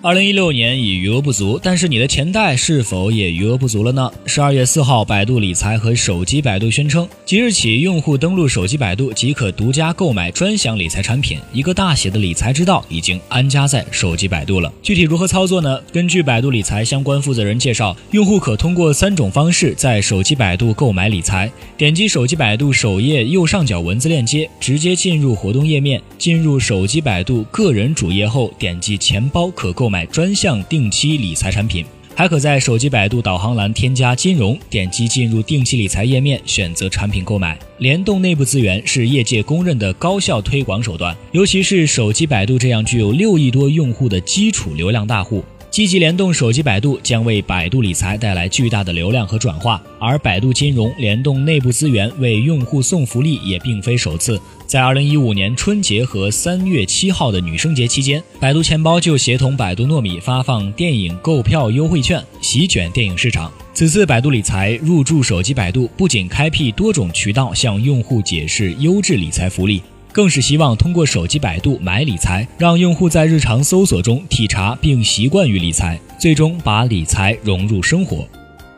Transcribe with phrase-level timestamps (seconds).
[0.00, 4.08] 二零一六年已余额不足，但是你的钱袋是否也余额不足了呢？
[4.26, 14.72] 十二月四号，百度理财和手机百度宣称，即日起，用户登录手机百度即可独家购买专享理财产品，一个大写的理财之道已经安家在手机百度了。
[14.84, 15.82] 具体如何操作呢？
[15.92, 29.87] 根据百度理财相关负责人介绍，用户可通过三种方式在手机百度购买理财：点击手机百度首页右上角文字链接，直接进入活动页面，进入手机百度个人主页后，点击钱包可购。
[29.88, 31.82] 购买专项定期理财产品，
[32.14, 37.58] 还可在手机百度导航栏添加金融，点击进入定期理财页面，选择产品购买。
[37.78, 45.42] 联动内部资源是业界公认的高效推广手段，尤其是手机百度这样具有六亿多用户的基础流量大户。
[45.78, 54.40] 积极联动手机百度将为百度理财带来巨大的流量和转化，而百度金融联动内部资源为用户送福利也并非首次。
[54.66, 63.48] 在二零一五年春节和三月七号的女生节期间，百度钱包就协同百度糯米发放电影购票优惠券，席卷电影市场。
[63.72, 69.80] 此次百度理财入驻手机百度，不仅开辟多种渠道向用户解释优质理财福利。
[70.18, 78.26] 更是希望通过手机百度买理财，让用户在日常搜索中体察并习惯于理财，最终把理财融入生活。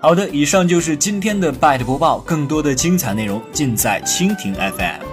[0.00, 5.07] 好的，以上就是今天的 Byte 播报，更多的精彩内容尽在蜻蜓 FM。